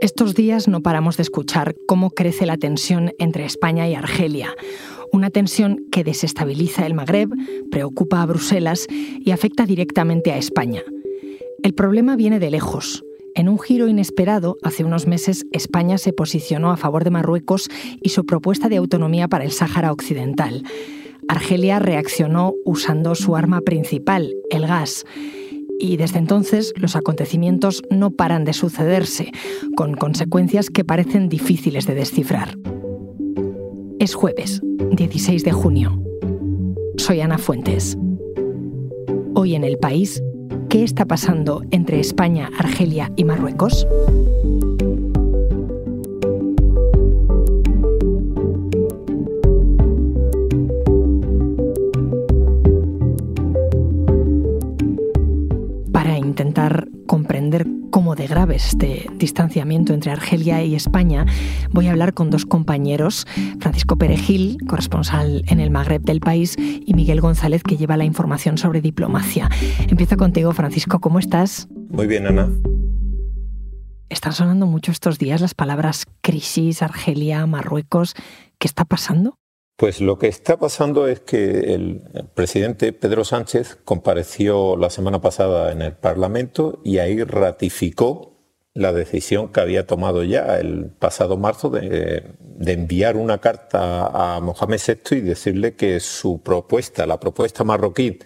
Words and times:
Estos 0.00 0.34
días 0.34 0.66
no 0.66 0.82
paramos 0.82 1.16
de 1.16 1.22
escuchar 1.22 1.76
cómo 1.86 2.10
crece 2.10 2.46
la 2.46 2.56
tensión 2.56 3.12
entre 3.18 3.44
España 3.44 3.88
y 3.88 3.94
Argelia. 3.94 4.54
Una 5.12 5.30
tensión 5.30 5.86
que 5.92 6.02
desestabiliza 6.02 6.84
el 6.84 6.94
Magreb, 6.94 7.30
preocupa 7.70 8.20
a 8.20 8.26
Bruselas 8.26 8.86
y 8.90 9.30
afecta 9.30 9.66
directamente 9.66 10.32
a 10.32 10.36
España. 10.36 10.82
El 11.62 11.74
problema 11.74 12.16
viene 12.16 12.40
de 12.40 12.50
lejos. 12.50 13.04
En 13.36 13.48
un 13.48 13.58
giro 13.58 13.88
inesperado, 13.88 14.56
hace 14.62 14.84
unos 14.84 15.06
meses 15.06 15.46
España 15.52 15.96
se 15.98 16.12
posicionó 16.12 16.72
a 16.72 16.76
favor 16.76 17.04
de 17.04 17.10
Marruecos 17.10 17.68
y 18.02 18.10
su 18.10 18.26
propuesta 18.26 18.68
de 18.68 18.76
autonomía 18.76 19.28
para 19.28 19.44
el 19.44 19.52
Sáhara 19.52 19.92
Occidental. 19.92 20.64
Argelia 21.28 21.78
reaccionó 21.78 22.52
usando 22.64 23.14
su 23.14 23.36
arma 23.36 23.60
principal, 23.60 24.34
el 24.50 24.66
gas. 24.66 25.04
Y 25.78 25.96
desde 25.96 26.18
entonces 26.18 26.72
los 26.76 26.96
acontecimientos 26.96 27.82
no 27.90 28.10
paran 28.10 28.44
de 28.44 28.52
sucederse, 28.52 29.32
con 29.76 29.94
consecuencias 29.94 30.70
que 30.70 30.84
parecen 30.84 31.28
difíciles 31.28 31.86
de 31.86 31.94
descifrar. 31.94 32.56
Es 33.98 34.14
jueves, 34.14 34.60
16 34.90 35.44
de 35.44 35.52
junio. 35.52 36.02
Soy 36.96 37.20
Ana 37.20 37.38
Fuentes. 37.38 37.98
Hoy 39.34 39.54
en 39.54 39.64
el 39.64 39.78
país 39.78 40.22
¿Qué 40.74 40.82
está 40.82 41.04
pasando 41.04 41.62
entre 41.70 42.00
España, 42.00 42.50
Argelia 42.58 43.12
y 43.14 43.22
Marruecos? 43.22 43.86
Intentar 56.34 56.88
comprender 57.06 57.64
cómo 57.92 58.16
de 58.16 58.26
grave 58.26 58.56
es 58.56 58.66
este 58.66 59.08
distanciamiento 59.18 59.94
entre 59.94 60.10
Argelia 60.10 60.64
y 60.64 60.74
España, 60.74 61.26
voy 61.70 61.86
a 61.86 61.92
hablar 61.92 62.12
con 62.12 62.28
dos 62.28 62.44
compañeros, 62.44 63.24
Francisco 63.60 63.96
Perejil, 63.96 64.58
corresponsal 64.66 65.44
en 65.46 65.60
el 65.60 65.70
Magreb 65.70 66.02
del 66.02 66.18
país, 66.18 66.56
y 66.58 66.92
Miguel 66.92 67.20
González, 67.20 67.62
que 67.62 67.76
lleva 67.76 67.96
la 67.96 68.04
información 68.04 68.58
sobre 68.58 68.80
diplomacia. 68.80 69.48
Empiezo 69.88 70.16
contigo, 70.16 70.52
Francisco, 70.52 70.98
¿cómo 70.98 71.20
estás? 71.20 71.68
Muy 71.88 72.08
bien, 72.08 72.26
Ana. 72.26 72.50
Están 74.08 74.32
sonando 74.32 74.66
mucho 74.66 74.90
estos 74.90 75.20
días 75.20 75.40
las 75.40 75.54
palabras 75.54 76.04
crisis, 76.20 76.82
Argelia, 76.82 77.46
Marruecos. 77.46 78.14
¿Qué 78.58 78.66
está 78.66 78.84
pasando? 78.84 79.36
Pues 79.76 80.00
lo 80.00 80.18
que 80.18 80.28
está 80.28 80.56
pasando 80.56 81.08
es 81.08 81.18
que 81.18 81.74
el 81.74 82.02
presidente 82.34 82.92
Pedro 82.92 83.24
Sánchez 83.24 83.76
compareció 83.84 84.76
la 84.76 84.88
semana 84.88 85.20
pasada 85.20 85.72
en 85.72 85.82
el 85.82 85.94
Parlamento 85.94 86.80
y 86.84 86.98
ahí 86.98 87.24
ratificó 87.24 88.34
la 88.72 88.92
decisión 88.92 89.48
que 89.52 89.60
había 89.60 89.84
tomado 89.86 90.22
ya 90.22 90.58
el 90.58 90.90
pasado 90.90 91.36
marzo 91.36 91.70
de, 91.70 92.22
enviar 92.66 93.16
una 93.16 93.38
carta 93.38 94.36
a 94.36 94.40
Mohamed 94.40 94.80
VI 94.86 95.16
y 95.16 95.20
decirle 95.22 95.74
que 95.74 95.98
su 95.98 96.40
propuesta, 96.40 97.04
la 97.04 97.18
propuesta 97.18 97.64
marroquí 97.64 98.20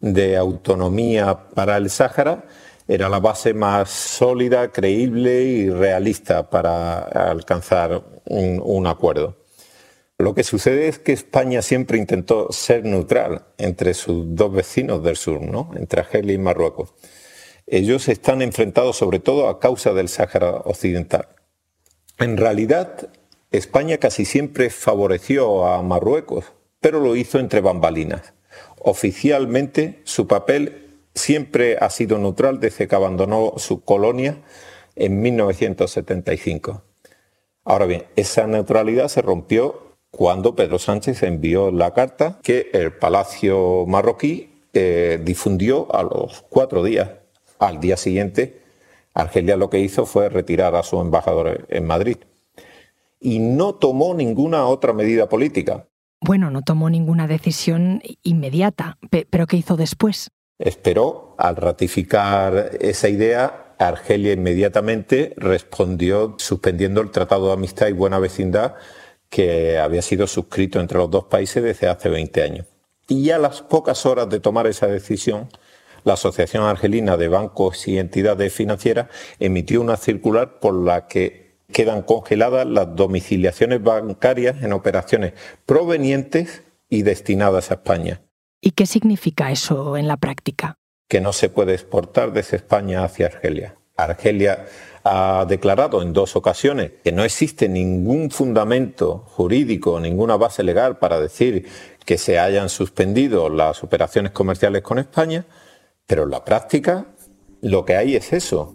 de 0.00 0.36
autonomía 0.36 1.48
para 1.54 1.78
el 1.78 1.88
Sáhara, 1.88 2.44
era 2.86 3.08
la 3.08 3.20
base 3.20 3.54
más 3.54 3.88
sólida, 3.88 4.70
creíble 4.70 5.44
y 5.44 5.70
realista 5.70 6.50
para 6.50 6.98
alcanzar 7.04 8.02
un 8.26 8.86
acuerdo. 8.86 9.43
Lo 10.24 10.34
que 10.34 10.42
sucede 10.42 10.88
es 10.88 10.98
que 10.98 11.12
España 11.12 11.60
siempre 11.60 11.98
intentó 11.98 12.50
ser 12.50 12.82
neutral 12.86 13.44
entre 13.58 13.92
sus 13.92 14.34
dos 14.34 14.54
vecinos 14.54 15.04
del 15.04 15.16
sur, 15.16 15.42
¿no? 15.42 15.70
entre 15.76 16.00
Argelia 16.00 16.32
y 16.32 16.38
Marruecos. 16.38 16.94
Ellos 17.66 18.08
están 18.08 18.40
enfrentados 18.40 18.96
sobre 18.96 19.18
todo 19.18 19.50
a 19.50 19.60
causa 19.60 19.92
del 19.92 20.08
Sáhara 20.08 20.62
Occidental. 20.64 21.28
En 22.18 22.38
realidad, 22.38 23.10
España 23.50 23.98
casi 23.98 24.24
siempre 24.24 24.70
favoreció 24.70 25.66
a 25.66 25.82
Marruecos, 25.82 26.46
pero 26.80 27.00
lo 27.00 27.16
hizo 27.16 27.38
entre 27.38 27.60
bambalinas. 27.60 28.32
Oficialmente, 28.78 30.00
su 30.04 30.26
papel 30.26 31.02
siempre 31.14 31.76
ha 31.78 31.90
sido 31.90 32.16
neutral 32.16 32.60
desde 32.60 32.88
que 32.88 32.96
abandonó 32.96 33.52
su 33.58 33.84
colonia 33.84 34.38
en 34.96 35.20
1975. 35.20 36.82
Ahora 37.62 37.84
bien, 37.84 38.04
esa 38.16 38.46
neutralidad 38.46 39.08
se 39.08 39.20
rompió 39.20 39.83
cuando 40.16 40.54
Pedro 40.54 40.78
Sánchez 40.78 41.24
envió 41.24 41.72
la 41.72 41.92
carta 41.92 42.38
que 42.42 42.70
el 42.72 42.92
Palacio 42.92 43.84
marroquí 43.86 44.62
eh, 44.72 45.20
difundió 45.22 45.92
a 45.94 46.04
los 46.04 46.44
cuatro 46.48 46.84
días. 46.84 47.10
Al 47.58 47.80
día 47.80 47.96
siguiente, 47.96 48.62
Argelia 49.12 49.56
lo 49.56 49.70
que 49.70 49.80
hizo 49.80 50.06
fue 50.06 50.28
retirar 50.28 50.76
a 50.76 50.84
su 50.84 51.00
embajador 51.00 51.66
en 51.68 51.84
Madrid. 51.84 52.18
Y 53.18 53.40
no 53.40 53.74
tomó 53.74 54.14
ninguna 54.14 54.66
otra 54.66 54.92
medida 54.92 55.28
política. 55.28 55.86
Bueno, 56.20 56.50
no 56.50 56.62
tomó 56.62 56.90
ninguna 56.90 57.26
decisión 57.26 58.00
inmediata, 58.22 58.98
pero 59.30 59.46
¿qué 59.46 59.56
hizo 59.56 59.76
después? 59.76 60.30
Esperó, 60.58 61.34
al 61.38 61.56
ratificar 61.56 62.70
esa 62.80 63.08
idea, 63.08 63.74
Argelia 63.78 64.32
inmediatamente 64.32 65.34
respondió 65.36 66.36
suspendiendo 66.38 67.00
el 67.00 67.10
Tratado 67.10 67.48
de 67.48 67.54
Amistad 67.54 67.88
y 67.88 67.92
Buena 67.92 68.20
Vecindad 68.20 68.74
que 69.34 69.78
había 69.78 70.00
sido 70.00 70.28
suscrito 70.28 70.78
entre 70.78 70.96
los 70.96 71.10
dos 71.10 71.24
países 71.24 71.60
desde 71.60 71.88
hace 71.88 72.08
20 72.08 72.40
años. 72.40 72.66
Y 73.08 73.24
ya 73.24 73.34
a 73.34 73.40
las 73.40 73.62
pocas 73.62 74.06
horas 74.06 74.28
de 74.30 74.38
tomar 74.38 74.68
esa 74.68 74.86
decisión, 74.86 75.48
la 76.04 76.12
Asociación 76.12 76.62
Argelina 76.62 77.16
de 77.16 77.26
Bancos 77.26 77.88
y 77.88 77.98
Entidades 77.98 78.54
Financieras 78.54 79.08
emitió 79.40 79.80
una 79.80 79.96
circular 79.96 80.60
por 80.60 80.74
la 80.74 81.08
que 81.08 81.56
quedan 81.72 82.02
congeladas 82.02 82.64
las 82.64 82.94
domiciliaciones 82.94 83.82
bancarias 83.82 84.62
en 84.62 84.72
operaciones 84.72 85.32
provenientes 85.66 86.62
y 86.88 87.02
destinadas 87.02 87.72
a 87.72 87.74
España. 87.74 88.22
¿Y 88.60 88.70
qué 88.70 88.86
significa 88.86 89.50
eso 89.50 89.96
en 89.96 90.06
la 90.06 90.16
práctica? 90.16 90.76
Que 91.08 91.20
no 91.20 91.32
se 91.32 91.48
puede 91.48 91.74
exportar 91.74 92.32
desde 92.32 92.58
España 92.58 93.02
hacia 93.02 93.26
Argelia. 93.26 93.74
Argelia 93.96 94.66
ha 95.04 95.44
declarado 95.46 96.02
en 96.02 96.12
dos 96.12 96.34
ocasiones 96.34 96.92
que 97.04 97.12
no 97.12 97.24
existe 97.24 97.68
ningún 97.68 98.30
fundamento 98.30 99.24
jurídico, 99.26 100.00
ninguna 100.00 100.36
base 100.36 100.62
legal 100.62 100.98
para 100.98 101.20
decir 101.20 101.66
que 102.04 102.18
se 102.18 102.38
hayan 102.38 102.68
suspendido 102.68 103.48
las 103.50 103.84
operaciones 103.84 104.32
comerciales 104.32 104.82
con 104.82 104.98
España, 104.98 105.44
pero 106.06 106.24
en 106.24 106.30
la 106.30 106.44
práctica 106.44 107.06
lo 107.60 107.84
que 107.84 107.96
hay 107.96 108.16
es 108.16 108.32
eso. 108.32 108.74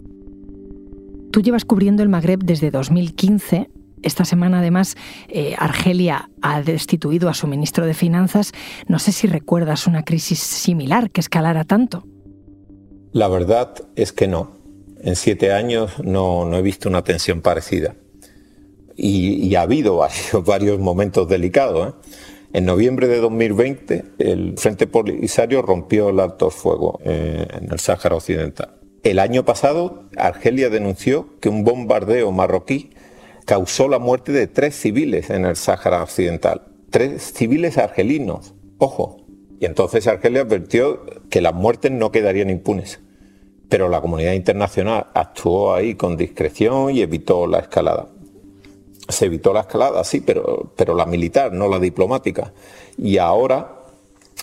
Tú 1.32 1.42
llevas 1.42 1.64
cubriendo 1.64 2.02
el 2.02 2.08
Magreb 2.08 2.40
desde 2.42 2.70
2015. 2.70 3.70
Esta 4.02 4.24
semana, 4.24 4.60
además, 4.60 4.96
eh, 5.28 5.54
Argelia 5.58 6.30
ha 6.42 6.62
destituido 6.62 7.28
a 7.28 7.34
su 7.34 7.46
ministro 7.46 7.86
de 7.86 7.94
Finanzas. 7.94 8.52
No 8.88 8.98
sé 8.98 9.12
si 9.12 9.26
recuerdas 9.26 9.86
una 9.86 10.04
crisis 10.04 10.40
similar 10.40 11.10
que 11.10 11.20
escalara 11.20 11.64
tanto. 11.64 12.04
La 13.12 13.28
verdad 13.28 13.74
es 13.96 14.12
que 14.12 14.26
no 14.26 14.59
en 15.02 15.16
siete 15.16 15.52
años 15.52 15.98
no, 16.02 16.54
he 16.54 16.62
visto 16.62 16.88
una 16.88 17.02
tensión 17.02 17.40
parecida. 17.40 17.94
Y, 18.96 19.54
ha 19.54 19.62
habido 19.62 20.06
varios, 20.44 20.78
momentos 20.78 21.28
delicados. 21.28 21.88
¿eh? 21.88 21.92
En 22.52 22.66
noviembre 22.66 23.06
de 23.06 23.18
2020, 23.18 24.04
el 24.18 24.58
Frente 24.58 24.86
Polisario 24.86 25.62
rompió 25.62 26.10
el 26.10 26.20
alto 26.20 26.50
fuego 26.50 27.00
eh, 27.04 27.46
en 27.50 27.72
el 27.72 27.78
Sáhara 27.78 28.16
Occidental. 28.16 28.74
El 29.02 29.18
año 29.18 29.44
pasado, 29.44 30.04
Argelia 30.16 30.68
denunció 30.68 31.38
que 31.40 31.48
un 31.48 31.64
bombardeo 31.64 32.30
marroquí 32.32 32.90
causó 33.46 33.88
la 33.88 33.98
muerte 33.98 34.32
de 34.32 34.46
tres 34.46 34.74
civiles 34.74 35.30
en 35.30 35.46
el 35.46 35.56
Sáhara 35.56 36.02
Occidental. 36.02 36.62
Tres 36.90 37.32
civiles 37.32 37.78
argelinos, 37.78 38.54
ojo. 38.78 39.24
Y 39.60 39.66
entonces 39.66 40.06
Argelia 40.06 40.42
advirtió 40.42 41.04
que 41.30 41.40
las 41.40 41.54
muertes 41.54 41.92
no 41.92 42.10
quedarían 42.10 42.50
impunes 42.50 43.00
pero 43.70 43.88
la 43.88 44.00
comunidad 44.00 44.32
internacional 44.32 45.06
actuó 45.14 45.72
ahí 45.72 45.94
con 45.94 46.16
discreción 46.16 46.90
y 46.90 47.00
evitó 47.02 47.46
la 47.46 47.60
escalada. 47.60 48.08
Se 49.08 49.26
evitó 49.26 49.52
la 49.52 49.60
escalada, 49.60 50.02
sí, 50.02 50.20
pero, 50.20 50.72
pero 50.76 50.94
la 50.94 51.06
militar, 51.06 51.52
no 51.52 51.68
la 51.68 51.78
diplomática. 51.78 52.52
Y 52.98 53.18
ahora 53.18 53.76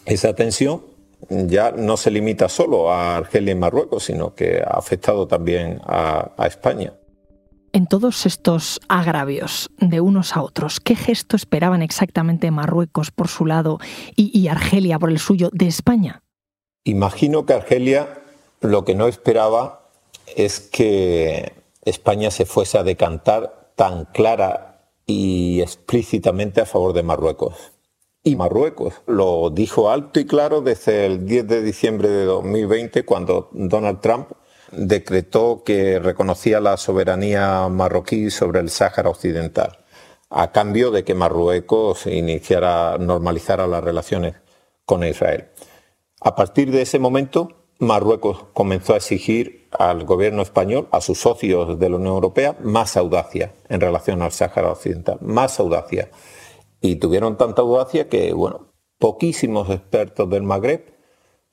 esa 0.05 0.33
tensión 0.33 0.81
ya 1.29 1.71
no 1.71 1.97
se 1.97 2.09
limita 2.09 2.47
solo 2.47 2.89
a 2.89 3.17
Argelia 3.17 3.51
y 3.51 3.55
Marruecos, 3.55 4.05
sino 4.05 4.33
que 4.33 4.61
ha 4.65 4.77
afectado 4.77 5.27
también 5.27 5.81
a, 5.85 6.31
España. 6.47 6.93
En 7.73 7.85
todos 7.85 8.25
estos 8.25 8.79
agravios 8.87 9.69
de 9.77 9.99
unos 9.99 10.37
a 10.37 10.41
otros, 10.41 10.79
¿qué 10.79 10.95
gesto 10.95 11.35
esperaban 11.35 11.81
exactamente 11.81 12.49
Marruecos 12.49 13.11
por 13.11 13.27
su 13.27 13.45
lado 13.45 13.79
y 14.15 14.47
Argelia 14.47 14.97
por 14.99 15.09
el 15.09 15.19
suyo 15.19 15.49
de 15.51 15.67
España? 15.67 16.23
Imagino 16.85 17.45
que 17.45 17.53
Argelia 17.53 18.07
lo 18.61 18.85
que 18.85 18.95
no 18.95 19.07
esperaba 19.07 19.89
es 20.35 20.59
que 20.59 21.53
España 21.83 22.31
se 22.31 22.45
fuese 22.45 22.77
a 22.77 22.83
decantar 22.83 23.71
tan 23.75 24.05
clara 24.05 24.89
y 25.05 25.61
explícitamente 25.61 26.61
a 26.61 26.65
favor 26.65 26.93
de 26.93 27.03
Marruecos. 27.03 27.71
Y 28.23 28.35
Marruecos 28.35 28.95
lo 29.05 29.49
dijo 29.49 29.89
alto 29.89 30.19
y 30.19 30.25
claro 30.25 30.61
desde 30.61 31.05
el 31.05 31.25
10 31.25 31.47
de 31.47 31.61
diciembre 31.61 32.09
de 32.09 32.25
2020 32.25 33.05
cuando 33.05 33.49
Donald 33.53 34.01
Trump 34.01 34.31
decretó 34.71 35.63
que 35.63 35.99
reconocía 35.99 36.59
la 36.59 36.75
soberanía 36.75 37.69
marroquí 37.69 38.29
sobre 38.29 38.59
el 38.59 38.69
Sáhara 38.69 39.09
Occidental, 39.09 39.85
a 40.29 40.51
cambio 40.51 40.91
de 40.91 41.05
que 41.05 41.13
Marruecos 41.13 42.05
iniciara, 42.05 42.97
normalizara 42.97 43.65
las 43.65 43.81
relaciones 43.81 44.35
con 44.85 45.05
Israel. 45.05 45.47
A 46.19 46.35
partir 46.35 46.71
de 46.71 46.81
ese 46.81 46.99
momento, 46.99 47.56
Marruecos 47.79 48.45
comenzó 48.53 48.93
a 48.93 48.97
exigir 48.97 49.67
al 49.71 50.05
gobierno 50.05 50.41
español, 50.41 50.87
a 50.91 51.01
sus 51.01 51.19
socios 51.19 51.77
de 51.77 51.89
la 51.89 51.97
Unión 51.97 52.13
Europea, 52.13 52.55
más 52.61 52.97
audacia 52.97 53.53
en 53.69 53.81
relación 53.81 54.21
al 54.21 54.31
Sáhara 54.31 54.71
Occidental, 54.71 55.19
más 55.21 55.59
audacia. 55.59 56.09
Y 56.81 56.95
tuvieron 56.95 57.37
tanta 57.37 57.61
audacia 57.61 58.09
que, 58.09 58.33
bueno, 58.33 58.71
poquísimos 58.97 59.69
expertos 59.69 60.29
del 60.29 60.43
Magreb 60.43 60.93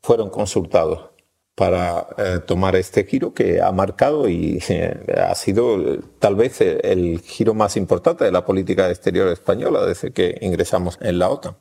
fueron 0.03 0.31
consultados 0.31 1.11
para 1.55 2.09
eh, 2.19 2.41
tomar 2.45 2.75
este 2.77 3.05
giro 3.05 3.33
que 3.33 3.61
ha 3.61 3.71
marcado 3.71 4.29
y 4.29 4.59
eh, 4.69 4.97
ha 5.17 5.35
sido 5.35 5.81
eh, 5.81 6.01
tal 6.19 6.35
vez 6.35 6.61
el 6.61 7.21
giro 7.21 7.55
más 7.55 7.77
importante 7.77 8.25
de 8.25 8.33
la 8.33 8.45
política 8.45 8.91
exterior 8.91 9.29
española 9.29 9.87
desde 9.87 10.13
que 10.13 10.37
ingresamos 10.41 10.99
en 11.01 11.19
la 11.19 11.29
OTAN. 11.29 11.57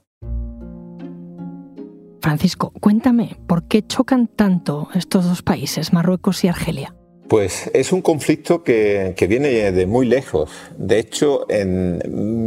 Francisco, 2.34 2.74
cuéntame, 2.80 3.38
¿por 3.46 3.68
qué 3.68 3.86
chocan 3.86 4.26
tanto 4.26 4.88
estos 4.96 5.26
dos 5.26 5.44
países, 5.44 5.94
Marruecos 5.94 6.44
y 6.44 6.48
Argelia? 6.48 6.96
Pues 7.30 7.70
es 7.76 7.92
un 7.92 8.02
conflicto 8.02 8.64
que, 8.64 9.14
viene 9.30 9.72
de 9.72 9.86
muy 9.86 10.08
lejos. 10.08 10.50
De 10.76 10.98
hecho, 10.98 11.46
en 11.48 12.02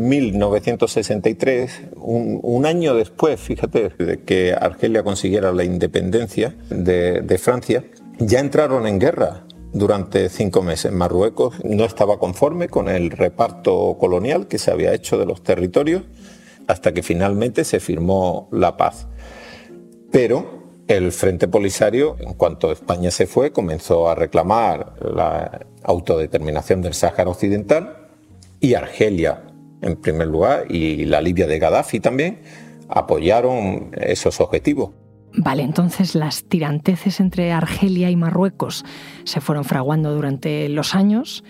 1963, 0.08 1.82
un, 1.94 2.66
año 2.66 2.96
después, 2.96 3.38
fíjate, 3.38 3.90
de 3.90 4.22
que 4.24 4.54
Argelia 4.54 5.04
consiguiera 5.04 5.52
la 5.52 5.62
independencia 5.62 6.56
de, 6.68 7.20
de 7.20 7.38
Francia, 7.38 7.84
ya 8.18 8.40
entraron 8.40 8.88
en 8.88 8.98
guerra 8.98 9.44
durante 9.72 10.28
cinco 10.30 10.62
meses. 10.62 10.90
Marruecos 10.90 11.64
no 11.64 11.84
estaba 11.84 12.18
conforme 12.18 12.68
con 12.68 12.88
el 12.88 13.12
reparto 13.12 13.96
colonial 14.00 14.48
que 14.48 14.58
se 14.58 14.72
había 14.72 14.92
hecho 14.94 15.16
de 15.16 15.26
los 15.26 15.44
territorios 15.44 16.02
hasta 16.66 16.92
que 16.92 17.04
finalmente 17.04 17.62
se 17.62 17.78
firmó 17.78 18.48
la 18.50 18.76
paz. 18.76 19.06
Pero 20.10 20.56
el 20.88 21.12
Frente 21.12 21.48
Polisario, 21.48 22.16
en 22.20 22.34
cuanto 22.34 22.70
España 22.70 23.10
se 23.10 23.26
fue, 23.26 23.50
comenzó 23.50 24.08
a 24.08 24.14
reclamar 24.14 24.94
la 25.02 25.66
autodeterminación 25.82 26.80
del 26.80 26.94
Sáhara 26.94 27.30
Occidental 27.30 28.08
y 28.60 28.74
Argelia, 28.74 29.42
en 29.82 29.96
primer 29.96 30.28
lugar, 30.28 30.66
y 30.70 31.04
la 31.04 31.20
Libia 31.20 31.46
de 31.46 31.58
Gaddafi 31.58 32.00
también, 32.00 32.40
apoyaron 32.88 33.90
esos 33.96 34.40
objetivos. 34.40 34.90
Vale, 35.38 35.62
entonces 35.62 36.14
las 36.14 36.44
tiranteces 36.44 37.20
entre 37.20 37.52
Argelia 37.52 38.10
y 38.10 38.16
Marruecos 38.16 38.84
se 39.24 39.40
fueron 39.40 39.64
fraguando 39.64 40.14
durante 40.14 40.68
los 40.68 40.94
años, 40.94 41.44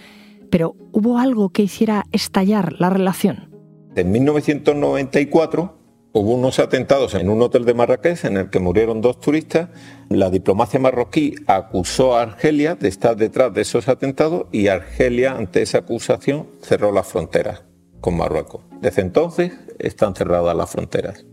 pero 0.50 0.74
¿hubo 0.92 1.18
algo 1.18 1.50
que 1.50 1.62
hiciera 1.62 2.04
estallar 2.10 2.74
la 2.80 2.90
relación? 2.90 3.50
En 3.94 4.10
1994 4.10 5.75
Hubo 6.18 6.32
unos 6.32 6.60
atentados 6.60 7.12
en 7.12 7.28
un 7.28 7.42
hotel 7.42 7.66
de 7.66 7.74
Marrakech 7.74 8.24
en 8.24 8.38
el 8.38 8.48
que 8.48 8.58
murieron 8.58 9.02
dos 9.02 9.20
turistas. 9.20 9.68
La 10.08 10.30
diplomacia 10.30 10.80
marroquí 10.80 11.34
acusó 11.46 12.16
a 12.16 12.22
Argelia 12.22 12.74
de 12.74 12.88
estar 12.88 13.18
detrás 13.18 13.52
de 13.52 13.60
esos 13.60 13.86
atentados 13.86 14.46
y 14.50 14.68
Argelia, 14.68 15.32
ante 15.32 15.60
esa 15.60 15.76
acusación, 15.76 16.46
cerró 16.62 16.90
las 16.90 17.06
fronteras 17.06 17.64
con 18.00 18.16
Marruecos. 18.16 18.62
Desde 18.80 19.02
entonces 19.02 19.52
están 19.78 20.14
cerradas 20.14 20.56
las 20.56 20.70
fronteras. 20.70 21.26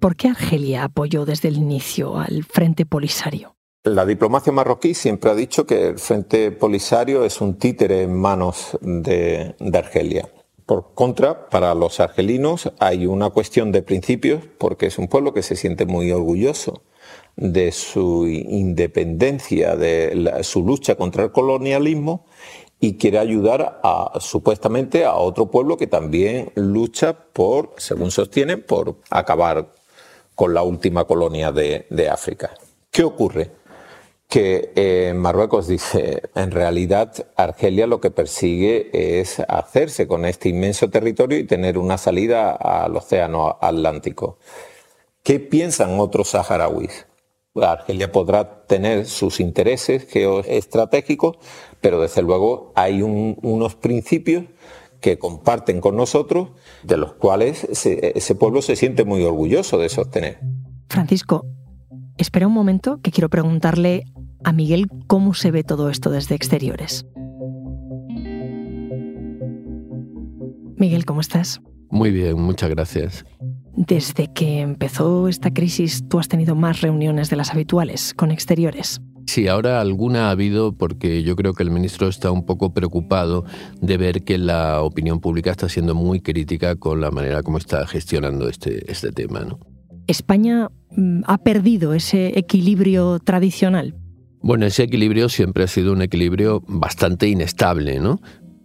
¿Por 0.00 0.16
qué 0.16 0.28
Argelia 0.28 0.84
apoyó 0.84 1.24
desde 1.24 1.48
el 1.48 1.56
inicio 1.56 2.18
al 2.18 2.44
Frente 2.44 2.84
Polisario? 2.84 3.54
La 3.84 4.04
diplomacia 4.04 4.52
marroquí 4.52 4.92
siempre 4.92 5.30
ha 5.30 5.34
dicho 5.34 5.64
que 5.64 5.88
el 5.88 5.98
Frente 5.98 6.52
Polisario 6.52 7.24
es 7.24 7.40
un 7.40 7.56
títere 7.56 8.02
en 8.02 8.20
manos 8.20 8.76
de, 8.82 9.54
de 9.58 9.78
Argelia. 9.78 10.28
Por 10.70 10.94
contra, 10.94 11.48
para 11.48 11.74
los 11.74 11.98
argelinos 11.98 12.70
hay 12.78 13.04
una 13.04 13.30
cuestión 13.30 13.72
de 13.72 13.82
principios, 13.82 14.44
porque 14.56 14.86
es 14.86 14.98
un 14.98 15.08
pueblo 15.08 15.34
que 15.34 15.42
se 15.42 15.56
siente 15.56 15.84
muy 15.84 16.12
orgulloso 16.12 16.84
de 17.34 17.72
su 17.72 18.28
independencia, 18.28 19.74
de 19.74 20.38
su 20.44 20.64
lucha 20.64 20.94
contra 20.94 21.24
el 21.24 21.32
colonialismo 21.32 22.24
y 22.78 22.98
quiere 22.98 23.18
ayudar 23.18 23.80
supuestamente 24.20 25.04
a 25.04 25.16
otro 25.16 25.50
pueblo 25.50 25.76
que 25.76 25.88
también 25.88 26.52
lucha 26.54 27.18
por, 27.18 27.74
según 27.76 28.12
sostienen, 28.12 28.62
por 28.62 28.94
acabar 29.10 29.72
con 30.36 30.54
la 30.54 30.62
última 30.62 31.04
colonia 31.04 31.50
de 31.50 32.08
África. 32.08 32.54
¿Qué 32.92 33.02
ocurre? 33.02 33.59
Que 34.30 34.72
eh, 34.76 35.12
Marruecos 35.12 35.66
dice, 35.66 36.22
en 36.36 36.52
realidad 36.52 37.26
Argelia 37.36 37.88
lo 37.88 38.00
que 38.00 38.12
persigue 38.12 39.20
es 39.20 39.40
hacerse 39.40 40.06
con 40.06 40.24
este 40.24 40.48
inmenso 40.48 40.88
territorio 40.88 41.36
y 41.36 41.44
tener 41.44 41.76
una 41.76 41.98
salida 41.98 42.52
al 42.52 42.96
Océano 42.96 43.58
Atlántico. 43.60 44.38
¿Qué 45.24 45.40
piensan 45.40 45.98
otros 45.98 46.28
saharauis? 46.28 47.06
Argelia 47.56 48.12
podrá 48.12 48.64
tener 48.66 49.06
sus 49.06 49.40
intereses 49.40 50.06
geoestratégicos, 50.08 51.36
pero 51.80 52.00
desde 52.00 52.22
luego 52.22 52.72
hay 52.76 53.02
unos 53.02 53.74
principios 53.74 54.44
que 55.00 55.18
comparten 55.18 55.80
con 55.80 55.96
nosotros, 55.96 56.50
de 56.84 56.96
los 56.98 57.14
cuales 57.14 57.64
ese 57.64 58.34
pueblo 58.36 58.62
se 58.62 58.76
siente 58.76 59.04
muy 59.04 59.24
orgulloso 59.24 59.76
de 59.78 59.88
sostener. 59.88 60.38
Francisco, 60.88 61.46
espera 62.20 62.46
un 62.46 62.52
momento 62.52 63.00
que 63.02 63.10
quiero 63.10 63.28
preguntarle 63.28 64.04
a 64.44 64.52
Miguel 64.52 64.88
cómo 65.06 65.34
se 65.34 65.50
ve 65.50 65.64
todo 65.64 65.90
esto 65.90 66.10
desde 66.10 66.34
exteriores. 66.34 67.06
Miguel, 70.76 71.04
¿cómo 71.04 71.20
estás? 71.20 71.60
Muy 71.90 72.10
bien, 72.10 72.40
muchas 72.40 72.70
gracias. 72.70 73.24
Desde 73.74 74.32
que 74.32 74.60
empezó 74.60 75.28
esta 75.28 75.52
crisis, 75.52 76.06
¿tú 76.08 76.18
has 76.18 76.28
tenido 76.28 76.54
más 76.54 76.80
reuniones 76.80 77.30
de 77.30 77.36
las 77.36 77.50
habituales 77.50 78.14
con 78.14 78.30
exteriores? 78.30 79.00
Sí, 79.26 79.46
ahora 79.46 79.80
alguna 79.80 80.28
ha 80.28 80.30
habido 80.32 80.76
porque 80.76 81.22
yo 81.22 81.36
creo 81.36 81.54
que 81.54 81.62
el 81.62 81.70
ministro 81.70 82.08
está 82.08 82.30
un 82.30 82.44
poco 82.44 82.74
preocupado 82.74 83.44
de 83.80 83.96
ver 83.96 84.24
que 84.24 84.38
la 84.38 84.82
opinión 84.82 85.20
pública 85.20 85.50
está 85.50 85.68
siendo 85.68 85.94
muy 85.94 86.20
crítica 86.20 86.76
con 86.76 87.00
la 87.00 87.10
manera 87.10 87.42
como 87.42 87.58
está 87.58 87.86
gestionando 87.86 88.48
este, 88.48 88.90
este 88.90 89.12
tema. 89.12 89.40
¿no? 89.40 89.60
¿España 90.06 90.70
mm, 90.96 91.22
ha 91.26 91.38
perdido 91.38 91.94
ese 91.94 92.38
equilibrio 92.38 93.18
tradicional? 93.18 93.94
Bueno, 94.42 94.66
ese 94.66 94.84
equilibrio 94.84 95.28
siempre 95.28 95.64
ha 95.64 95.66
sido 95.66 95.92
un 95.92 96.02
equilibrio 96.02 96.62
bastante 96.66 97.28
inestable, 97.28 98.00
¿no? 98.00 98.20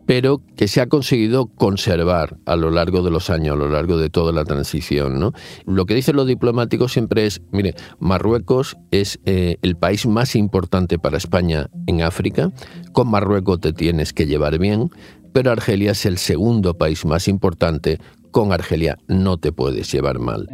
pero 0.05 0.41
que 0.55 0.67
se 0.67 0.81
ha 0.81 0.87
conseguido 0.87 1.47
conservar 1.47 2.37
a 2.45 2.55
lo 2.55 2.69
largo 2.71 3.01
de 3.01 3.11
los 3.11 3.29
años, 3.29 3.53
a 3.53 3.57
lo 3.57 3.69
largo 3.69 3.97
de 3.97 4.09
toda 4.09 4.31
la 4.31 4.43
transición. 4.43 5.19
¿no? 5.19 5.33
Lo 5.65 5.85
que 5.85 5.95
dicen 5.95 6.15
los 6.15 6.27
diplomáticos 6.27 6.93
siempre 6.93 7.25
es, 7.25 7.41
mire, 7.51 7.73
Marruecos 7.99 8.77
es 8.91 9.19
eh, 9.25 9.57
el 9.61 9.75
país 9.75 10.05
más 10.05 10.35
importante 10.35 10.99
para 10.99 11.17
España 11.17 11.69
en 11.87 12.01
África, 12.01 12.51
con 12.91 13.09
Marruecos 13.09 13.59
te 13.59 13.73
tienes 13.73 14.13
que 14.13 14.27
llevar 14.27 14.59
bien, 14.59 14.89
pero 15.33 15.51
Argelia 15.51 15.91
es 15.91 16.05
el 16.05 16.17
segundo 16.17 16.77
país 16.77 17.05
más 17.05 17.27
importante, 17.27 17.99
con 18.31 18.53
Argelia 18.53 18.97
no 19.07 19.37
te 19.37 19.51
puedes 19.51 19.91
llevar 19.91 20.19
mal 20.19 20.47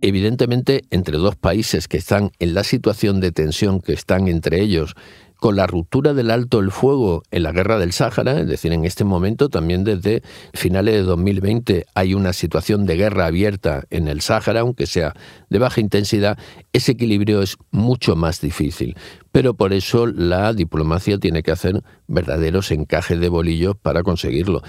evidentemente 0.00 0.84
entre 0.90 1.18
dos 1.18 1.36
países 1.36 1.88
que 1.88 1.96
están 1.96 2.32
en 2.38 2.54
la 2.54 2.64
situación 2.64 3.20
de 3.20 3.32
tensión 3.32 3.80
que 3.80 3.92
están 3.92 4.28
entre 4.28 4.60
ellos, 4.60 4.94
con 5.40 5.56
la 5.56 5.66
ruptura 5.66 6.12
del 6.12 6.30
alto 6.30 6.60
el 6.60 6.70
fuego 6.70 7.22
en 7.30 7.42
la 7.42 7.52
guerra 7.52 7.78
del 7.78 7.92
Sáhara, 7.92 8.38
es 8.38 8.46
decir, 8.46 8.72
en 8.72 8.84
este 8.84 9.04
momento 9.04 9.48
también 9.48 9.84
desde 9.84 10.22
finales 10.52 10.94
de 10.94 11.02
2020 11.02 11.86
hay 11.94 12.14
una 12.14 12.34
situación 12.34 12.84
de 12.84 12.96
guerra 12.96 13.26
abierta 13.26 13.84
en 13.88 14.06
el 14.06 14.20
Sáhara, 14.20 14.60
aunque 14.60 14.86
sea 14.86 15.14
de 15.48 15.58
baja 15.58 15.80
intensidad, 15.80 16.38
ese 16.74 16.92
equilibrio 16.92 17.40
es 17.40 17.56
mucho 17.70 18.16
más 18.16 18.42
difícil. 18.42 18.96
Pero 19.32 19.54
por 19.54 19.72
eso 19.72 20.06
la 20.06 20.52
diplomacia 20.52 21.18
tiene 21.18 21.42
que 21.42 21.52
hacer 21.52 21.82
verdaderos 22.06 22.70
encajes 22.70 23.18
de 23.18 23.28
bolillos 23.30 23.76
para 23.76 24.02
conseguirlo. 24.02 24.60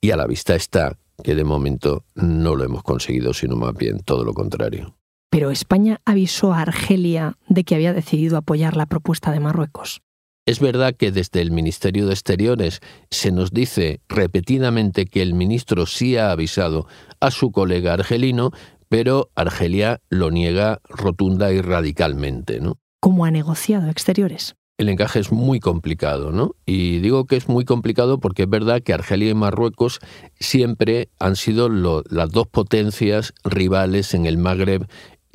Y 0.00 0.12
a 0.12 0.16
la 0.16 0.26
vista 0.26 0.54
está 0.54 0.96
que 1.22 1.34
de 1.34 1.44
momento 1.44 2.04
no 2.14 2.54
lo 2.54 2.64
hemos 2.64 2.82
conseguido, 2.82 3.34
sino 3.34 3.56
más 3.56 3.74
bien 3.74 4.00
todo 4.00 4.24
lo 4.24 4.32
contrario. 4.32 4.96
Pero 5.30 5.50
España 5.50 6.00
avisó 6.04 6.52
a 6.52 6.62
Argelia 6.62 7.38
de 7.48 7.64
que 7.64 7.74
había 7.74 7.92
decidido 7.92 8.36
apoyar 8.36 8.76
la 8.76 8.86
propuesta 8.86 9.30
de 9.30 9.40
Marruecos. 9.40 10.02
Es 10.46 10.58
verdad 10.58 10.96
que 10.96 11.12
desde 11.12 11.42
el 11.42 11.52
Ministerio 11.52 12.06
de 12.06 12.12
Exteriores 12.12 12.80
se 13.10 13.30
nos 13.30 13.52
dice 13.52 14.00
repetidamente 14.08 15.06
que 15.06 15.22
el 15.22 15.34
ministro 15.34 15.86
sí 15.86 16.16
ha 16.16 16.32
avisado 16.32 16.86
a 17.20 17.30
su 17.30 17.52
colega 17.52 17.92
argelino, 17.92 18.50
pero 18.88 19.30
Argelia 19.36 20.00
lo 20.08 20.32
niega 20.32 20.80
rotunda 20.88 21.52
y 21.52 21.60
radicalmente, 21.60 22.60
¿no? 22.60 22.78
¿Cómo 23.00 23.24
ha 23.24 23.30
negociado 23.30 23.88
Exteriores? 23.88 24.56
El 24.80 24.88
encaje 24.88 25.18
es 25.18 25.30
muy 25.30 25.60
complicado, 25.60 26.32
¿no? 26.32 26.56
Y 26.64 27.00
digo 27.00 27.26
que 27.26 27.36
es 27.36 27.48
muy 27.48 27.66
complicado 27.66 28.18
porque 28.18 28.44
es 28.44 28.48
verdad 28.48 28.80
que 28.82 28.94
Argelia 28.94 29.28
y 29.28 29.34
Marruecos 29.34 30.00
siempre 30.38 31.10
han 31.18 31.36
sido 31.36 31.68
las 31.68 32.30
dos 32.30 32.46
potencias 32.46 33.34
rivales 33.44 34.14
en 34.14 34.24
el 34.24 34.38
Magreb 34.38 34.86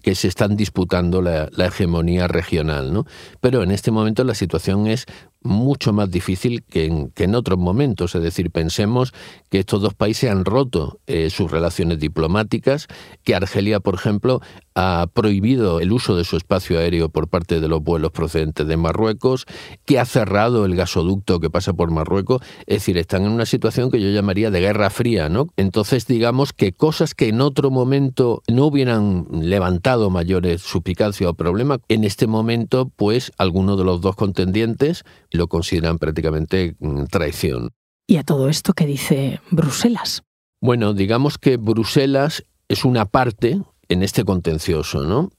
que 0.01 0.15
se 0.15 0.27
están 0.27 0.55
disputando 0.55 1.21
la, 1.21 1.49
hegemonía 1.57 2.27
regional. 2.27 2.91
¿no? 2.91 3.05
Pero 3.39 3.61
en 3.61 3.69
este 3.69 3.91
momento 3.91 4.23
la 4.23 4.33
situación 4.33 4.87
es 4.87 5.05
mucho 5.45 5.93
más 5.93 6.11
difícil 6.11 6.63
que 6.63 6.85
en, 6.85 7.09
que 7.09 7.23
en, 7.23 7.35
otros 7.35 7.57
momentos. 7.57 8.15
Es 8.15 8.23
decir, 8.23 8.51
pensemos 8.51 9.13
que 9.49 9.59
estos 9.59 9.81
dos 9.81 9.93
países 9.93 10.29
han 10.29 10.43
roto 10.43 10.99
eh, 11.07 11.29
sus 11.29 11.51
relaciones 11.51 11.99
diplomáticas, 11.99 12.87
que 13.23 13.35
Argelia, 13.35 13.79
por 13.79 13.95
ejemplo, 13.95 14.41
ha 14.75 15.07
prohibido 15.13 15.79
el 15.79 15.93
uso 15.93 16.17
de 16.17 16.25
su 16.25 16.35
espacio 16.35 16.79
aéreo 16.79 17.07
por 17.09 17.29
parte 17.29 17.61
de 17.61 17.67
los 17.69 17.81
vuelos 17.81 18.11
procedentes 18.11 18.67
de 18.67 18.75
Marruecos, 18.75 19.45
que 19.85 19.99
ha 19.99 20.05
cerrado 20.05 20.65
el 20.65 20.75
gasoducto 20.75 21.39
que 21.39 21.49
pasa 21.49 21.73
por 21.73 21.91
Marruecos. 21.91 22.41
Es 22.67 22.79
decir, 22.79 22.97
están 22.97 23.23
en 23.23 23.31
una 23.31 23.45
situación 23.45 23.89
que 23.89 24.01
yo 24.01 24.09
llamaría 24.09 24.51
de 24.51 24.59
guerra 24.59 24.89
fría, 24.89 25.29
¿no? 25.29 25.47
Entonces, 25.55 26.07
digamos 26.07 26.51
que 26.51 26.73
cosas 26.73 27.13
que 27.13 27.29
en 27.29 27.39
otro 27.39 27.71
momento 27.71 28.43
no 28.47 28.65
hubieran 28.65 29.27
levantado 29.31 30.09
mayores 30.09 30.61
suspicacias 30.61 31.29
o 31.29 31.33
problemas, 31.33 31.79
en 31.87 32.03
este 32.03 32.27
momento, 32.27 32.91
pues, 32.95 33.31
alguno 33.37 33.77
de 33.77 33.85
los 33.85 34.01
dos 34.01 34.15
contendientes 34.15 35.05
lo 35.35 35.47
consideran 35.47 35.97
prácticamente 35.97 36.75
mm, 36.79 37.05
traición. 37.05 37.71
¿Y 38.07 38.17
a 38.17 38.23
todo 38.23 38.49
esto 38.49 38.73
qué 38.73 38.85
dice 38.85 39.39
Bruselas? 39.51 40.23
Bueno, 40.61 40.93
digamos 40.93 41.37
que 41.37 41.57
Bruselas 41.57 42.45
es 42.67 42.85
una 42.85 43.05
parte 43.05 43.61
en 43.89 44.03
este 44.03 44.23
contencioso, 44.23 45.03
¿no? 45.03 45.29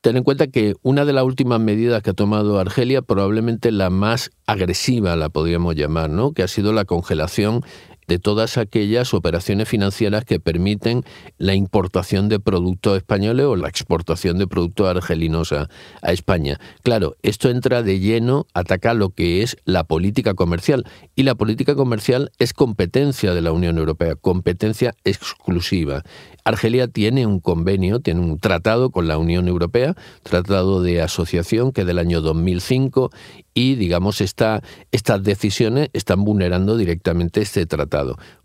Ten 0.00 0.16
en 0.16 0.22
cuenta 0.22 0.46
que 0.46 0.74
una 0.82 1.04
de 1.04 1.12
las 1.12 1.24
últimas 1.24 1.58
medidas 1.58 2.02
que 2.02 2.10
ha 2.10 2.14
tomado 2.14 2.60
Argelia, 2.60 3.02
probablemente 3.02 3.72
la 3.72 3.90
más 3.90 4.30
agresiva, 4.46 5.16
la 5.16 5.28
podríamos 5.28 5.74
llamar, 5.74 6.08
¿no? 6.08 6.32
que 6.32 6.44
ha 6.44 6.48
sido 6.48 6.72
la 6.72 6.84
congelación 6.84 7.64
de 8.08 8.18
todas 8.18 8.56
aquellas 8.56 9.14
operaciones 9.14 9.68
financieras 9.68 10.24
que 10.24 10.40
permiten 10.40 11.04
la 11.36 11.54
importación 11.54 12.28
de 12.28 12.40
productos 12.40 12.96
españoles 12.96 13.46
o 13.46 13.54
la 13.54 13.68
exportación 13.68 14.38
de 14.38 14.46
productos 14.46 14.88
argelinos 14.88 15.52
a, 15.52 15.68
España. 16.02 16.58
Claro, 16.82 17.16
esto 17.22 17.50
entra 17.50 17.82
de 17.82 18.00
lleno, 18.00 18.46
ataca 18.54 18.94
lo 18.94 19.10
que 19.10 19.42
es 19.42 19.58
la 19.66 19.84
política 19.84 20.32
comercial 20.32 20.84
y 21.14 21.24
la 21.24 21.34
política 21.34 21.74
comercial 21.74 22.30
es 22.38 22.54
competencia 22.54 23.34
de 23.34 23.42
la 23.42 23.52
Unión 23.52 23.76
Europea, 23.76 24.14
competencia 24.14 24.94
exclusiva. 25.04 26.02
Argelia 26.44 26.88
tiene 26.88 27.26
un 27.26 27.40
convenio, 27.40 28.00
tiene 28.00 28.20
un 28.20 28.38
tratado 28.38 28.90
con 28.90 29.06
la 29.06 29.18
Unión 29.18 29.48
Europea, 29.48 29.94
tratado 30.22 30.82
de 30.82 31.02
asociación 31.02 31.72
que 31.72 31.82
es 31.82 31.86
del 31.86 31.98
año 31.98 32.22
2005 32.22 33.10
y 33.52 33.74
digamos 33.74 34.20
esta, 34.20 34.62
estas 34.92 35.22
decisiones 35.22 35.90
están 35.92 36.24
vulnerando 36.24 36.76
directamente 36.76 37.42
este 37.42 37.66
tratado. 37.66 37.97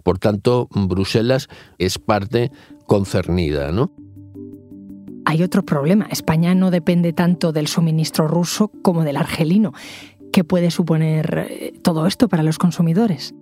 Por 0.03 0.19
tanto, 0.19 0.67
Bruselas 0.71 1.47
es 1.77 1.99
parte 1.99 2.51
concernida, 2.87 3.71
¿no? 3.71 3.91
Hay 5.25 5.41
otro 5.41 5.63
problema. 5.63 6.07
España 6.11 6.53
no 6.53 6.69
depende 6.69 7.13
tanto 7.13 7.53
del 7.53 7.67
suministro 7.67 8.27
ruso 8.27 8.71
como 8.81 9.03
del 9.03 9.17
argelino. 9.17 9.73
¿Qué 10.31 10.43
puede 10.43 10.71
suponer 10.71 11.47
eh, 11.49 11.73
todo 11.81 12.07
esto 12.07 12.27
para 12.27 12.43
los 12.43 12.57
consumidores? 12.57 13.33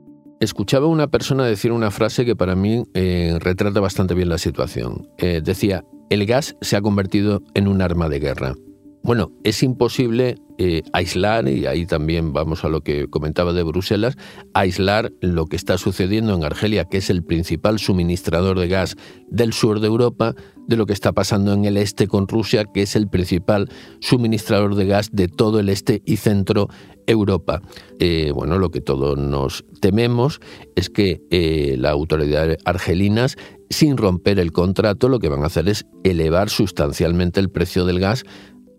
escuchaba 0.42 0.88
una 0.88 1.08
persona 1.08 1.46
decir 1.46 1.72
una 1.72 1.92
frase 1.92 2.26
que 2.26 2.36
para 2.36 2.56
mí 2.56 2.84
eh, 2.96 3.38
retrata 3.40 3.80
bastante 3.80 4.16
bien 4.16 4.28
la 4.28 4.40
situación. 4.40 5.08
Eh, 5.20 5.42
decía, 5.44 5.86
el 6.10 6.26
gas 6.26 6.58
se 6.62 6.76
ha 6.76 6.82
convertido 6.82 7.42
en 7.54 7.68
un 7.68 7.82
arma 7.82 8.10
de 8.10 8.20
guerra. 8.20 8.56
Bueno, 9.04 9.32
es 9.44 9.64
imposible 9.64 10.36
eh, 10.60 10.84
aislar, 10.94 11.48
y 11.48 11.66
ahí 11.66 11.88
también 11.88 12.34
vamos 12.34 12.64
a 12.64 12.70
lo 12.70 12.82
que 12.82 13.08
comentaba 13.08 13.52
de 13.52 13.64
Bruselas, 13.64 14.16
aislar 14.54 15.12
lo 15.22 15.48
que 15.48 15.56
está 15.56 15.80
sucediendo 15.80 16.36
en 16.36 16.44
Argelia, 16.44 16.86
que 16.86 16.98
es 16.98 17.10
el 17.10 17.24
principal 17.24 17.80
suministrador 17.80 18.60
de 18.60 18.68
gas 18.68 18.96
del 19.28 19.54
sur 19.54 19.80
de 19.80 19.88
Europa, 19.88 20.36
de 20.68 20.78
lo 20.78 20.86
que 20.86 20.94
está 20.94 21.14
pasando 21.14 21.52
en 21.54 21.66
el 21.66 21.78
este 21.78 22.08
con 22.08 22.28
Rusia, 22.28 22.66
que 22.72 22.84
es 22.84 22.96
el 22.96 23.10
principal 23.10 23.70
suministrador 24.02 24.76
de 24.76 24.86
gas 24.86 25.10
de 25.12 25.28
todo 25.28 25.60
el 25.60 25.70
este 25.70 26.04
y 26.06 26.18
centro 26.18 26.68
Europa. 27.08 27.62
Eh, 28.00 28.32
bueno, 28.34 28.60
lo 28.60 28.70
que 28.70 28.82
todos 28.82 29.18
nos 29.18 29.66
tememos 29.80 30.40
es 30.76 30.92
que 30.92 31.22
eh, 31.32 31.76
las 31.80 31.92
autoridades 31.92 32.58
argelinas, 32.66 33.36
sin 33.72 33.98
romper 33.98 34.38
el 34.38 34.52
contrato, 34.52 35.10
lo 35.10 35.20
que 35.20 35.30
van 35.30 35.44
a 35.44 35.48
hacer 35.48 35.68
es 35.70 35.88
elevar 36.04 36.50
sustancialmente 36.50 37.40
el 37.40 37.50
precio 37.50 37.86
del 37.86 38.00
gas 38.00 38.26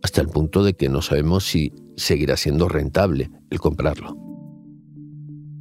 hasta 0.02 0.20
el 0.20 0.28
punto 0.28 0.64
de 0.64 0.74
que 0.74 0.88
no 0.88 1.02
sabemos 1.02 1.44
si 1.44 1.72
seguirá 1.96 2.36
siendo 2.36 2.68
rentable 2.68 3.30
el 3.50 3.60
comprarlo. 3.60 4.16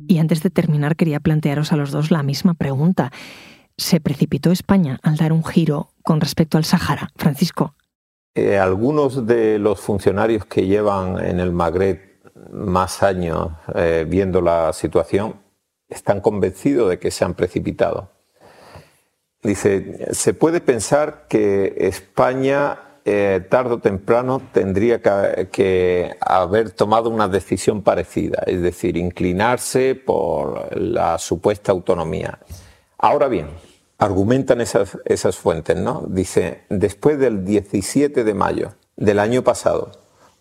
Y 0.08 0.18
antes 0.18 0.44
de 0.44 0.50
terminar, 0.50 0.96
quería 0.96 1.20
plantearos 1.20 1.72
a 1.72 1.78
los 1.78 1.92
dos 1.92 2.12
la 2.12 2.24
misma 2.24 2.54
pregunta. 2.54 3.12
¿Se 3.78 4.02
precipitó 4.02 4.52
España 4.52 5.00
al 5.04 5.16
dar 5.16 5.32
un 5.32 5.44
giro 5.44 5.94
con 6.04 6.20
respecto 6.20 6.58
al 6.58 6.66
Sáhara? 6.66 7.10
Francisco. 7.16 7.76
Eh, 8.36 8.58
algunos 8.58 9.26
de 9.26 9.60
los 9.60 9.80
funcionarios 9.80 10.46
que 10.46 10.66
llevan 10.66 11.24
en 11.24 11.40
el 11.40 11.52
Magreb 11.52 12.00
más 12.52 13.04
años 13.04 13.50
eh, 13.76 14.06
viendo 14.08 14.42
la 14.42 14.74
situación 14.74 15.36
están 15.88 16.22
convencidos 16.22 16.90
de 16.90 17.00
que 17.00 17.12
se 17.12 17.26
han 17.26 17.34
precipitado. 17.34 18.12
Dice, 19.44 20.14
se 20.14 20.34
puede 20.34 20.62
pensar 20.62 21.26
que 21.28 21.76
España 21.80 22.91
eh, 23.04 23.46
tarde 23.50 23.74
o 23.76 23.80
temprano 23.80 24.42
tendría 24.52 25.02
que, 25.02 26.16
haber 26.22 26.72
tomado 26.72 27.10
una 27.10 27.28
decisión 27.28 27.82
parecida, 27.82 28.44
es 28.46 28.62
decir, 28.62 28.98
inclinarse 28.98 29.96
por 29.96 30.78
la 30.78 31.18
supuesta 31.18 31.72
autonomía. 31.72 32.40
Ahora 32.98 33.28
bien, 33.28 33.48
argumentan 33.98 34.62
esas, 34.62 34.98
esas 35.06 35.38
fuentes, 35.38 35.78
¿no? 35.78 36.06
Dice, 36.08 36.64
después 36.70 37.18
del 37.18 37.44
17 37.44 38.24
de 38.24 38.34
mayo 38.34 38.74
del 38.96 39.20
año 39.20 39.44
pasado, 39.44 39.92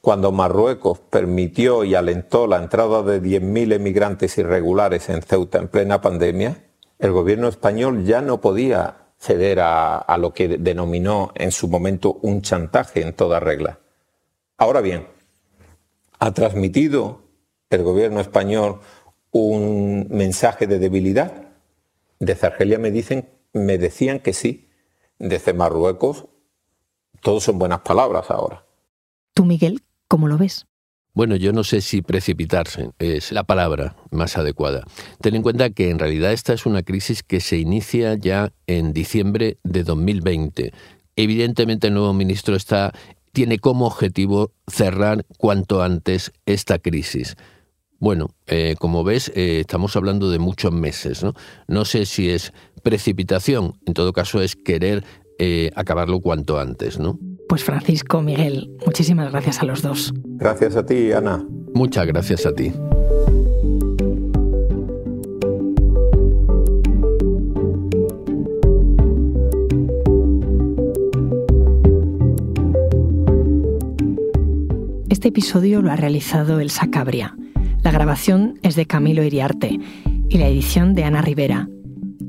cuando 0.00 0.32
Marruecos 0.32 0.98
permitió 0.98 1.84
y 1.84 1.94
alentó 1.94 2.46
la 2.46 2.56
entrada 2.56 3.02
de 3.02 3.22
10.000 3.22 3.74
emigrantes 3.74 4.38
irregulares 4.38 5.08
en 5.08 5.22
Ceuta 5.22 5.58
en 5.58 5.68
plena 5.68 6.00
pandemia, 6.00 6.56
el 6.98 7.12
gobierno 7.12 7.48
español 7.48 8.04
ya 8.04 8.20
no 8.20 8.40
podía 8.40 8.99
ceder 9.20 9.60
a, 9.60 10.16
lo 10.18 10.32
que 10.32 10.48
denominó 10.48 11.30
en 11.34 11.52
su 11.52 11.68
momento 11.68 12.18
un 12.22 12.40
chantaje 12.40 13.02
en 13.02 13.12
toda 13.12 13.38
regla. 13.38 13.80
Ahora 14.56 14.80
bien, 14.80 15.06
¿ha 16.18 16.32
transmitido 16.32 17.22
el 17.68 17.82
gobierno 17.82 18.20
español 18.20 18.80
un 19.30 20.08
mensaje 20.08 20.66
de 20.66 20.78
debilidad? 20.78 21.48
Desde 22.18 22.46
Argelia 22.46 22.78
me, 22.78 22.90
dicen, 22.90 23.28
me 23.52 23.76
decían 23.76 24.20
que 24.20 24.32
sí. 24.32 24.70
Desde 25.18 25.52
Marruecos, 25.52 26.26
todos 27.20 27.44
son 27.44 27.58
buenas 27.58 27.80
palabras 27.80 28.30
ahora. 28.30 28.64
¿Tú, 29.34 29.44
Miguel, 29.44 29.82
cómo 30.08 30.28
lo 30.28 30.38
ves? 30.38 30.66
Bueno, 31.20 31.36
yo 31.36 31.52
no 31.52 31.64
sé 31.64 31.82
si 31.82 32.00
precipitarse 32.00 32.92
es 32.98 33.30
la 33.30 33.44
palabra 33.44 33.94
más 34.10 34.38
adecuada. 34.38 34.86
Ten 35.20 35.34
en 35.34 35.42
cuenta 35.42 35.68
que 35.68 35.90
en 35.90 35.98
realidad 35.98 36.32
esta 36.32 36.54
es 36.54 36.64
una 36.64 36.82
crisis 36.82 37.22
que 37.22 37.40
se 37.40 37.58
inicia 37.58 38.14
ya 38.14 38.54
en 38.66 38.94
diciembre 38.94 39.58
de 39.62 39.84
2020. 39.84 40.72
Evidentemente 41.16 41.88
el 41.88 41.92
nuevo 41.92 42.14
ministro 42.14 42.56
está, 42.56 42.94
tiene 43.32 43.58
como 43.58 43.84
objetivo 43.86 44.52
cerrar 44.66 45.26
cuanto 45.36 45.82
antes 45.82 46.32
esta 46.46 46.78
crisis. 46.78 47.36
Bueno, 47.98 48.30
eh, 48.46 48.74
como 48.78 49.04
ves, 49.04 49.30
eh, 49.34 49.60
estamos 49.60 49.96
hablando 49.96 50.30
de 50.30 50.38
muchos 50.38 50.72
meses. 50.72 51.22
¿no? 51.22 51.34
no 51.68 51.84
sé 51.84 52.06
si 52.06 52.30
es 52.30 52.54
precipitación, 52.82 53.78
en 53.84 53.92
todo 53.92 54.14
caso 54.14 54.40
es 54.40 54.56
querer 54.56 55.04
eh, 55.38 55.70
acabarlo 55.74 56.20
cuanto 56.20 56.58
antes, 56.58 56.98
¿no? 56.98 57.18
Pues 57.50 57.64
Francisco, 57.64 58.22
Miguel, 58.22 58.70
muchísimas 58.86 59.32
gracias 59.32 59.60
a 59.60 59.64
los 59.64 59.82
dos. 59.82 60.14
Gracias 60.24 60.76
a 60.76 60.86
ti, 60.86 61.10
Ana. 61.10 61.44
Muchas 61.74 62.06
gracias 62.06 62.46
a 62.46 62.54
ti. 62.54 62.72
Este 75.08 75.26
episodio 75.26 75.82
lo 75.82 75.90
ha 75.90 75.96
realizado 75.96 76.60
Elsa 76.60 76.88
Cabria. 76.88 77.34
La 77.82 77.90
grabación 77.90 78.60
es 78.62 78.76
de 78.76 78.86
Camilo 78.86 79.24
Iriarte 79.24 79.76
y 80.28 80.38
la 80.38 80.46
edición 80.46 80.94
de 80.94 81.02
Ana 81.02 81.20
Rivera. 81.20 81.68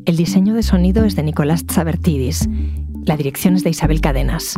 El 0.05 0.17
diseño 0.17 0.55
de 0.55 0.63
sonido 0.63 1.05
es 1.05 1.15
de 1.15 1.21
Nicolás 1.21 1.67
Tsabertidis. 1.67 2.49
La 3.05 3.17
dirección 3.17 3.53
es 3.53 3.63
de 3.63 3.69
Isabel 3.69 4.01
Cadenas. 4.01 4.57